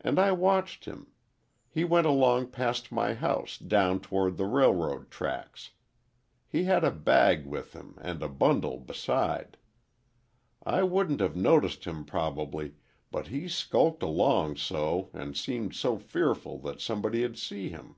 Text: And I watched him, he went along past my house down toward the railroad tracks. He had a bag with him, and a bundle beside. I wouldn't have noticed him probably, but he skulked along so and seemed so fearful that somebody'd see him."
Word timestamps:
And 0.00 0.18
I 0.18 0.32
watched 0.32 0.86
him, 0.86 1.08
he 1.68 1.84
went 1.84 2.06
along 2.06 2.46
past 2.52 2.90
my 2.90 3.12
house 3.12 3.58
down 3.58 4.00
toward 4.00 4.38
the 4.38 4.46
railroad 4.46 5.10
tracks. 5.10 5.72
He 6.48 6.64
had 6.64 6.84
a 6.84 6.90
bag 6.90 7.44
with 7.44 7.74
him, 7.74 7.98
and 8.00 8.22
a 8.22 8.30
bundle 8.30 8.78
beside. 8.80 9.58
I 10.64 10.84
wouldn't 10.84 11.20
have 11.20 11.36
noticed 11.36 11.84
him 11.84 12.06
probably, 12.06 12.76
but 13.10 13.26
he 13.26 13.46
skulked 13.46 14.02
along 14.02 14.56
so 14.56 15.10
and 15.12 15.36
seemed 15.36 15.74
so 15.74 15.98
fearful 15.98 16.58
that 16.60 16.80
somebody'd 16.80 17.36
see 17.36 17.68
him." 17.68 17.96